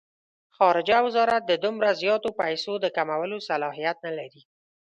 خارجه 0.57 0.97
وزارت 1.07 1.41
د 1.45 1.53
دومره 1.63 1.89
زیاتو 2.01 2.29
پیسو 2.41 2.73
د 2.79 2.85
کمولو 2.97 3.37
صلاحیت 3.49 3.97
نه 4.05 4.11
لري. 4.17 4.41